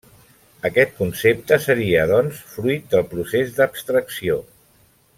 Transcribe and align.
Aquest 0.69 0.95
concepte 1.01 1.59
seria, 1.67 2.07
doncs, 2.13 2.39
fruit 2.57 2.89
del 2.95 3.07
procés 3.15 3.55
d'abstracció. 3.59 4.43